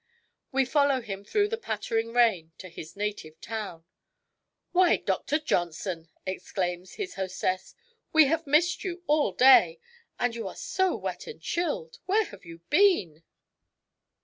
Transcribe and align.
We 0.51 0.65
follow 0.65 1.01
him 1.01 1.23
through 1.23 1.49
the 1.49 1.59
pattering 1.59 2.11
rain 2.11 2.53
to 2.57 2.69
his 2.69 2.95
native 2.95 3.39
town. 3.39 3.85
"Why, 4.71 4.95
Dr. 4.97 5.37
Johnson!" 5.37 6.09
exclaims 6.25 6.93
his 6.95 7.13
hostess; 7.13 7.39
DR. 7.39 7.53
JOHNSON 7.53 7.57
AND 7.59 7.59
HIS 7.59 7.73
FATHER 7.75 8.09
6l 8.09 8.13
"we 8.13 8.25
have 8.25 8.47
missed 8.47 8.83
you 8.83 9.03
all 9.05 9.31
day. 9.33 9.79
And 10.19 10.33
you 10.33 10.47
are 10.47 10.55
so 10.55 10.95
wet 10.95 11.27
and 11.27 11.39
chilled! 11.39 11.99
Where 12.07 12.23
have 12.25 12.45
you 12.45 12.61
been 12.71 13.21